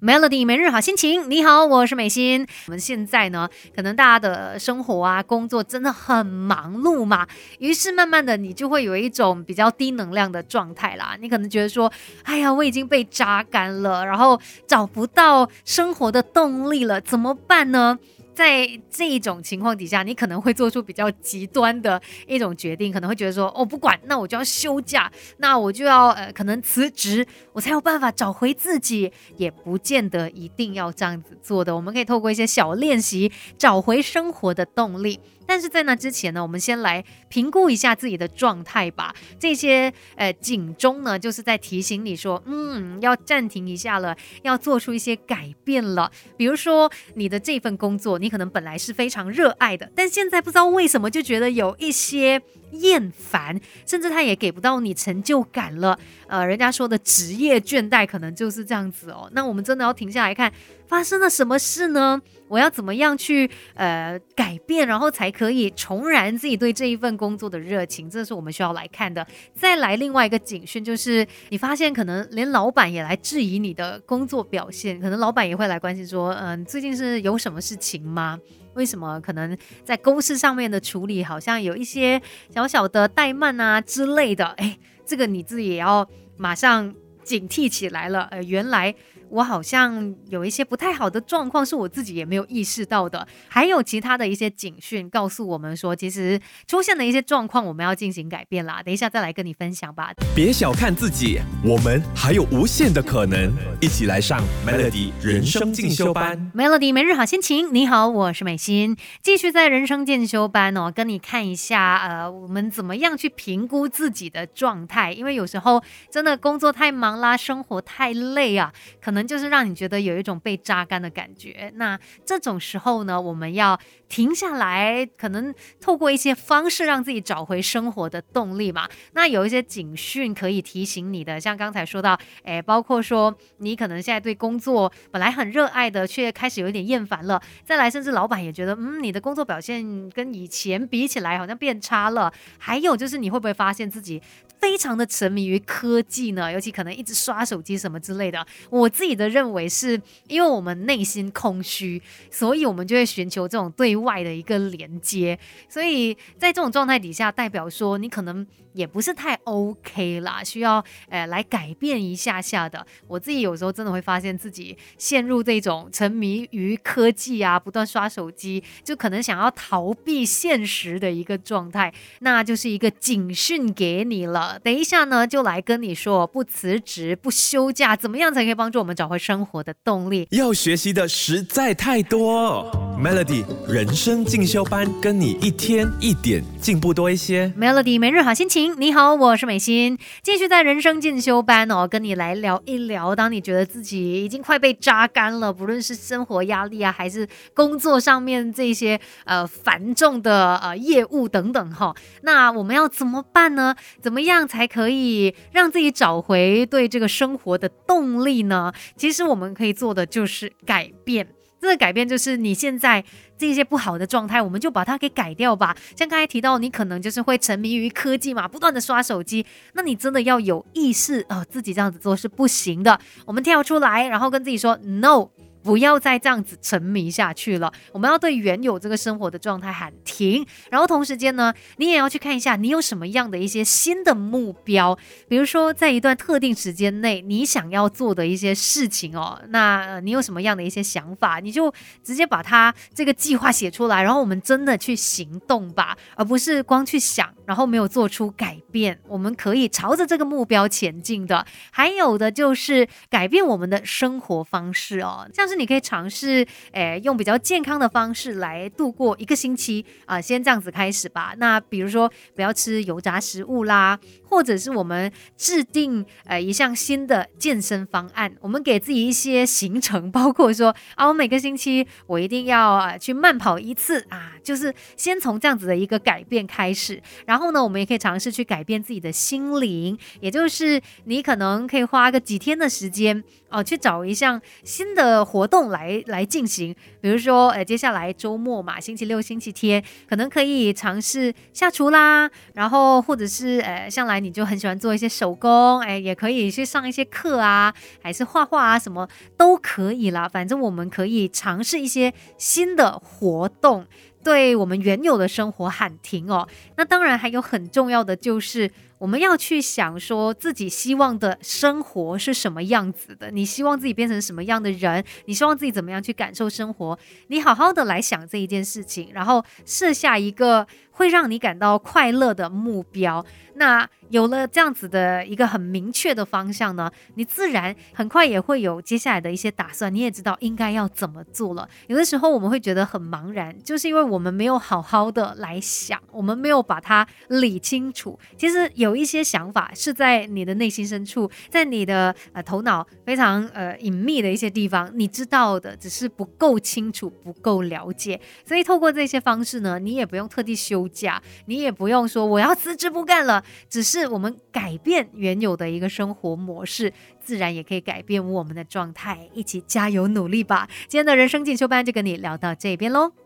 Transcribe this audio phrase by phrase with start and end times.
[0.00, 2.46] Melody 每日好心情，你好，我是美心。
[2.66, 7.26] 我们现在呢，可能大家的生活啊、工作真的很忙碌嘛，
[7.58, 11.18] 于是慢慢的你就会有一种比较低能量的状态啦。
[11.20, 11.92] 你可能觉得说，
[12.22, 17.98] 哎呀，我已经被榨干了，然后找不到生活的动力了，怎么办呢？
[18.34, 31.74] 在这一种情况底下，你可能会做出比较极端的一种决定，可能会觉得说，哦，不管，那我就要休假，那我就要呃，可能辞职，我才有办法找回自己，也不见得一定要这样子做的。
[31.74, 35.20] 我们可以透过一些小练习，找回生活的动力。
[35.46, 39.14] 但是在那之前呢，我们先来评估一下自己的状态吧。
[39.38, 46.10] 这些呃警钟呢，就是在提醒你说，嗯，要暂停一下了，要做出一些改变了。
[46.36, 52.40] 比如说你的这份工作，你可能本来是非常热爱的，但现在不知道为什么就觉得有一些
[52.72, 55.98] 厌烦，甚至他也给不到你成就感了。
[56.26, 59.30] 呃，人家说的职业倦怠可能就是这样子哦。
[59.32, 60.52] 那我们真的要停下来看，
[60.86, 62.20] 发生了什么事呢？
[62.48, 68.10] 我要怎么样去呃改变，然后才可以重燃自己对这一份工作的热情？
[68.10, 69.26] 这是我们需要来看的。
[69.54, 78.38] 再来另外一个警讯，就是你发现可能连老板也来质疑你的工作表现，可能老板也会来关心说，嗯，最近是有什么事情吗？
[78.74, 82.20] 为什么可能在公司上面的处理好像有一些
[82.54, 84.46] 小小的怠慢啊之类的？
[84.58, 88.28] 哎，这个你自己也要马上警惕起来了。
[88.30, 88.94] 呃，原来。
[89.32, 93.26] 我好像有一些不太好的状况，是我自己也没有意识到的。
[93.48, 98.82] 还有其他的一些警讯告诉我们说，其实出现的一些状况，我们要进行改变啦。
[98.82, 100.12] 等一下再来跟你分享吧。
[100.36, 103.50] 别小看自己，我们还有无限的可能。
[103.80, 106.52] 一起来上 Melody 人生进修班。
[106.54, 115.10] Melody 每日好心情，你好，我是美心，继续在人生进修班哦，跟你看一下，呃，我们怎么样去评估自己的状态？
[115.10, 119.21] 因为有时候真的工作太忙啦，生活太累啊，可能。
[119.26, 121.72] 就是让你觉得有一种被榨干的感觉。
[121.76, 123.78] 那这种时候呢，我们要
[124.08, 128.88] 停下来，可能透过一些方式让自己找回生活的动力嘛。
[129.12, 137.40] 那有一些警讯可以提醒你的，像刚才说到，诶，包括说你可能现在对工作本来很热爱的，却开始有一点厌烦了。
[137.64, 142.32] 再来，甚至老板也觉得，嗯，你的工作表现跟以前比起来好像变差了。
[142.58, 144.20] 还有就是，你会不会发现自己
[144.58, 146.52] 非常的沉迷于科技呢？
[146.52, 148.44] 尤其可能一直刷手机什么之类的。
[148.68, 149.11] 我自己。
[149.14, 152.00] 的认为是因为我们内心空虚，
[152.30, 155.38] 所以我们就会寻求这种对外的一个连接。
[155.68, 162.86] 所以在这种状态底下，代表说你可能也不是太 OK 啦，需要呃来改变一下下的。
[163.06, 174.58] 我自己有时候真的会发现自己陷入这种沉迷于科技啊，不断刷手机，就可能想要逃避现实的一个状态，那就是一个警讯给你了。
[174.58, 179.12] 等一下呢，就来跟你说，不辞职不休假，怎么样才可以帮助我们找。
[179.12, 182.81] 回生活的动力，要学习的实在太多。
[182.98, 187.52] Melody 人生进修班，跟你一天一点进步多一些。
[187.58, 193.14] Melody 每日好心情，你好，我是美心，继续在人生进修班哦，跟你来聊一聊。
[193.14, 203.74] 当你觉得自己已经快被榨干了，不论是生活压力啊，还是工作上面这些呃繁重的呃业务等等哈，那我们要怎么办呢？
[204.00, 208.72] 怎么样才可以让自己找回对这个生活的动力呢？
[208.96, 211.28] 其实我们可以做的就是改变，
[211.62, 213.04] 这个改变就是你现在
[213.38, 215.76] 这些不好的状态，我们就把它给改掉吧。
[215.96, 222.98] 像刚才提到，你可能就是会沉迷于科技嘛，不断的刷手机，那你真的要有意识啊，自己这样子做是不行的。
[223.24, 225.28] 我们跳出来，然后跟自己说 no。
[225.62, 230.44] 不要再这样子沉迷下去了，我们要对原有这个生活的状态喊停。
[230.70, 239.40] 然后同时间呢，你也要去看一下你有什么样的一些新的目标，比如说在一段特定时间内你想要做的一些事情哦。
[239.50, 248.98] 那你有什么样的一些想法，你就直接把它这个计划写出来，然后我们真的去行动吧，而不是光去想，然后没有做出改变。
[249.06, 251.46] 我们可以朝着这个目标前进的。
[251.70, 255.51] 还有的就是改变我们的生活方式哦，像。
[255.56, 261.34] 你可以尝试，诶，用比较健康的方式来度过一个星期啊，先这样子开始吧。
[261.36, 277.02] 那比如说，不要吃油炸食物啦，或者是我们制定呃一项新的健身方案，我们给自己一些行程，包括说啊，我每个星期我一定要啊去慢跑一次啊，就是先从这样子的一个改变开始。
[277.26, 285.41] 然后呢，我们也可以尝试去改变自己的心灵，也就是你可能可以花个几天的时间哦，去找一项新的活。
[285.42, 300.28] 活动来来进行，比如说，呃，接下来周末嘛，星期六、星期天，可能可以尝试下厨啦，然后或者是，呃，向来你就很喜欢做一些手工，哎，也可以去上一些课啊，还是画画啊，什么都可以啦。
[300.28, 303.84] 反正我们可以尝试一些新的活动。
[304.22, 306.46] 对我们原有的生活喊停哦，
[306.76, 308.70] 那当然还有很重要的就是。
[309.02, 316.96] 我们要去想说自己希望的生活是什么样子的，你希望自己变成什么样的人，你希望自己怎么样去感受生活，
[317.26, 323.26] 你好好的来想这一件事情，然后设下一个会让你感到快乐的目标。
[323.54, 331.68] 那有了这样子的一个很明确的方向呢，你自然很快也会有接下来的一些打算，你也知道应该要怎么做了。
[331.88, 338.16] 有的时候我们会觉得很茫然，就是因为我们没有好好的来想，我们没有把它理清楚。
[338.38, 338.91] 其实有。
[338.92, 348.20] 有一些想法是在你的内心深处，在你的呃头脑非常呃隐秘的一些地方，你知道的，只是不够清楚、不够了解。
[348.44, 356.92] 所以透过这些方式呢，你也不用特地休假，你也不用说我要辞职不干了，只是我们改变原有的一个生活模式，
[357.24, 359.26] 自然也可以改变我们的状态。
[359.32, 360.68] 一起加油努力吧！
[360.86, 363.21] 今天的人生进修班就跟你聊到这边喽。